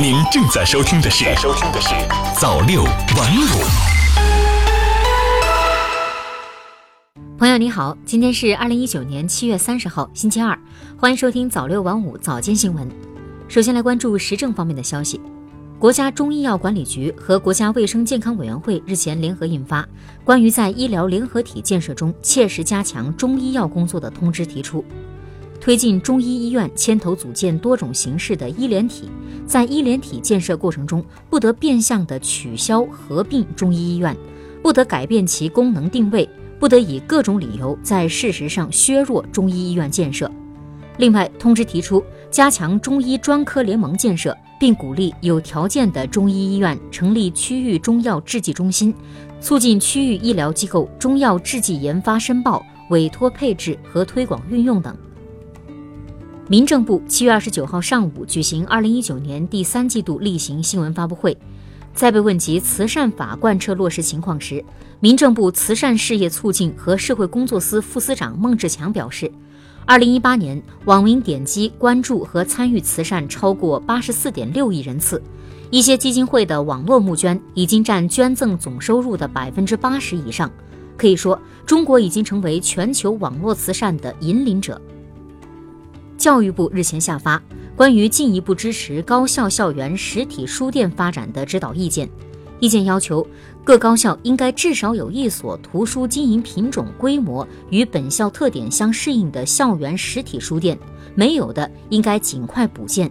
[0.00, 1.90] 您正在收听的是《收听的是
[2.40, 3.44] 早六晚五》。
[7.36, 10.58] 朋友你好，今天是二零一九年七月三十号，星期二，
[10.96, 12.88] 欢迎收听早六晚五早间新闻。
[13.48, 15.20] 首先来关注时政方面的消息。
[15.78, 19.82] 国家中医药管理局和国家卫生健康委员会日前联合印发
[20.24, 24.82] 《关于在医疗联合体建设中切实加强中医药工作的通知》，提出
[25.60, 29.10] 推进中医医院牵头组建多种形式的医联体，
[29.46, 34.16] 在医联体建设过程中，不得变相的取消合并中医医院，
[34.62, 36.28] 不得改变其功能定位，
[36.58, 40.30] 不得以各种理由在事实上削弱中医医院建设。
[40.98, 44.36] 另外，通知提出加强中医专科联盟建设。
[44.62, 48.94] 并鼓励有条件的中医医院成立区域中药制剂中心，
[49.40, 54.96] 促进区域医疗机构中药制剂研发申报、委托配置和推广运用等。
[56.52, 61.34] 民政部七月二十九号上午举行二零一九年第三季度例行新闻发布会，
[61.94, 64.62] 在被问及慈善法贯彻落实情况时，
[65.00, 69.32] 民政部慈善事业促进和社会工作司副司长孟志强表示。
[69.86, 75.22] 二零一八年，网民点击、关注和参与慈善超过八十四点六亿人次，
[75.70, 80.52] 一些基金会的网络募捐已经占捐赠总收入的百分之八十以上。
[80.98, 84.78] 可以说，中国已经成为全球网络慈善的引领者。
[86.22, 87.42] 教育部日前下发
[87.74, 92.08] 关于进一步支持高校校园实体书店发展的指导意见。
[92.60, 93.26] 意见要求，
[93.64, 100.78] 各高校应该至少有一所图书经营品种、规模与本校特点相适应的校园实体书店，
[101.16, 103.10] 没有的应该尽快补建。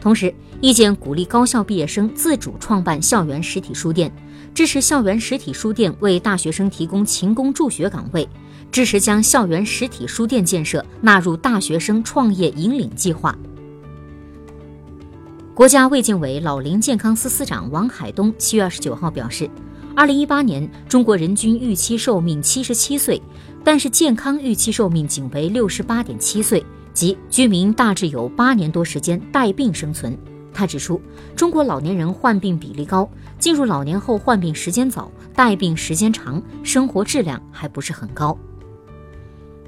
[0.00, 4.12] 同时，意见鼓励高校毕业生自主创办校园实体书店，
[4.54, 8.28] 支持校园实体书店为大学生提供勤工助学岗位，
[8.74, 13.32] 支持将校园实体书店建设纳入大学生创业引领计划。
[15.54, 19.48] 国家卫健委老龄健康司司长王海东七月二十九号表示，
[19.94, 23.22] 二零一八年中国人均预期寿命七十七岁，
[23.62, 30.18] 但是健康预期寿命仅为六十八点七岁，即居民大致有八年多时间带病生存。
[30.52, 31.00] 他指出，
[31.36, 33.08] 中国老年人患病比例高，
[33.38, 38.36] 进入老年后患病时间早，带病时间长，生活质量还不是很高。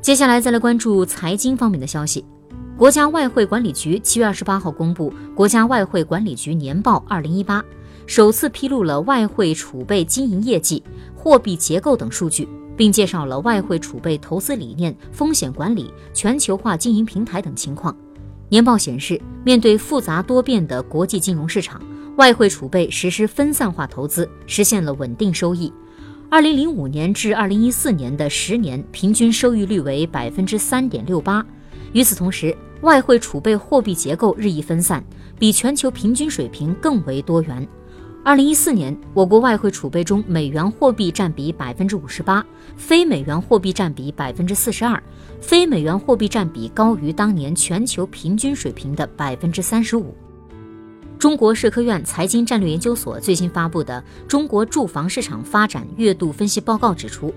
[0.00, 2.24] 接下来再来关注财经方面的消息。
[2.76, 7.60] 国家外汇管理局七月二十八号公布《国家外汇管理局年报二零一八》，
[8.06, 10.82] 首次披露了外汇储备经营业绩、
[11.16, 17.94] 货币结构等数据，并介绍了外汇储备投资理念、风险管理、全球化经营平台等情况。
[18.48, 21.82] 年报显示，面对复杂多变的国际金融市场，
[22.16, 25.72] 外汇储备实施分散化投资，实现了稳定收益。
[26.30, 31.44] 二零零五年至二零一四年的十年平均收益率为百分之三点六八。
[31.94, 35.02] 与此同时，外汇储备货币结构日益分散，
[35.38, 37.66] 比全球平均水平更为多元。
[38.22, 42.44] 二零一四年，我国外汇储备中美元货币占比百分之五十八，
[42.76, 45.02] 非美元货币占比百分之四十二，
[45.40, 50.14] 非美元货币占比高于当年全球平均水平的百分之三十五。
[51.18, 57.34] 中国社科院财经战略研究所最新发布的《中国住房市场发展月度分析报告》指出，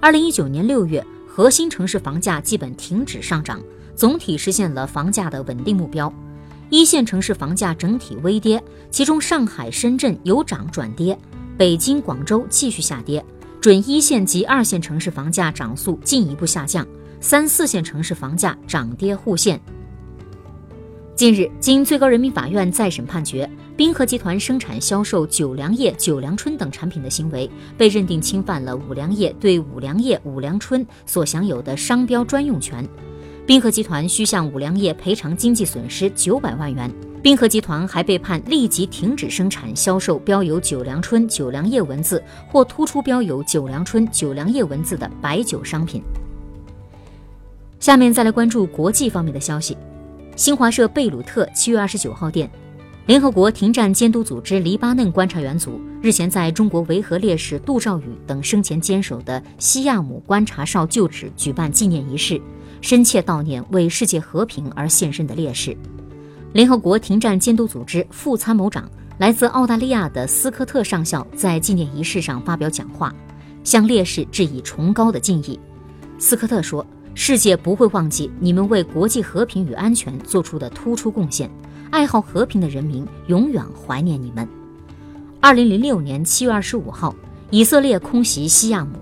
[0.00, 3.62] 二零一九年六月，核心城市房价基本停止上涨。
[3.94, 6.12] 总体实现了房价的稳定目标，
[6.68, 8.60] 一线城市房价整体微跌，
[8.90, 11.16] 其中上海、深圳由涨转跌，
[11.56, 13.24] 北京、广州继续下跌，
[13.60, 16.84] 准一线及二线城市房价涨速进一步下降，
[17.20, 19.60] 三四线城市房价涨跌互现。
[21.14, 32.84] 近日，经最高人民法院再审判决，滨河集团生产销售九粮液、九粮春等产品的行为被认定侵犯了五粮液对五粮液、五粮春所享有的商标专用权。
[33.46, 36.90] 滨河集团需向五粮液赔偿经济损失九百万元。
[37.22, 46.02] 滨河集团还被判立即停止生产、销售标有“九粮春”“九粮液”文字或突出标有“九粮春”“九粮液”文字的白酒商品。
[47.78, 49.76] 下面再来关注国际方面的消息。
[50.34, 52.50] 新华社贝鲁特七月二十九号电，
[53.06, 62.40] 联合国停战监督组织黎巴嫩观察员组日前在中国维和烈士杜兆宇等生前坚守的西亚姆观察哨旧址举办纪念仪式。
[62.80, 65.76] 深切悼念为世界和平而献身的烈士。
[66.52, 73.14] 联合国停战监督组织副参谋长、来自澳大利亚的斯科特上校在纪念仪式上发表讲话，
[73.62, 75.60] 向烈士致以崇高的敬意。
[76.18, 81.50] 斯科特说：“世界不会忘记你们为国际和平与安全做出的突出贡献，
[81.90, 84.48] 爱好和平的人民永远怀念你们。”
[85.40, 87.14] 二零零六年七月二十五号，
[87.50, 88.92] 以色列空袭西亚姆，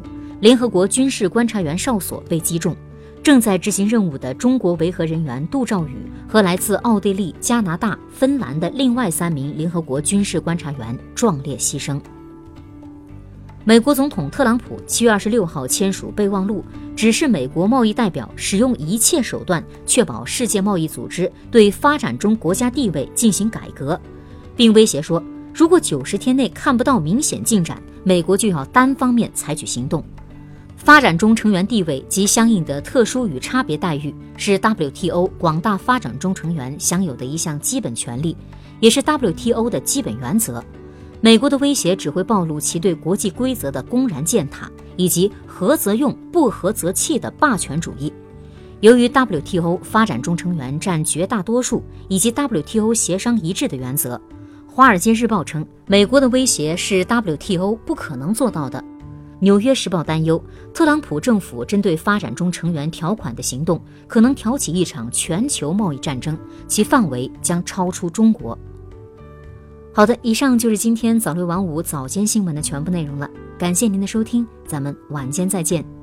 [0.40, 2.74] 联合国军事观察员哨所被击中。
[3.22, 12.00] 正在执行任务的中国维和人员杜兆宇和来自奥地利、加拿大、芬兰的另外三名联合国军事观察员壮烈牺牲。
[13.62, 16.64] 美国总统特朗普七月二十六号签署备忘录，
[16.96, 24.00] 指示美国贸易代表使用一切手段确保世界贸易组织对发展中国家地位进行改革，
[24.56, 25.22] 并威胁说，
[25.52, 30.02] 如果九十天内看不到明显进展，美国就要单方面采取行动。
[30.74, 38.34] 发展中成员地位及相应的特殊与差别待遇是 WTO 广大发展中成员享有的一项基本权利，
[38.80, 40.64] 也是 WTO 的基本原则。
[41.22, 48.10] 美国的威胁只会暴露其对国际规则的公然践踏，以及合则用，不合则弃的霸权主义。
[48.80, 54.16] 由于 WTO 发展中成员占绝大多数，以及 WTO 协商一致的原则，
[54.66, 58.78] 《华尔街日报》称，美国的威胁是 WTO 不可能做到的。
[59.40, 60.42] 《纽约时报》担忧，
[60.72, 66.34] 特朗普政府针对发展中成员条款的行动可能挑起一场全球贸易战争，
[66.66, 68.58] 其范围将超出中国。
[69.92, 73.28] 好的，以上就是今天早六晚五早间新闻的全部内容了。
[73.58, 75.99] 感谢您的收听，咱们晚间再见。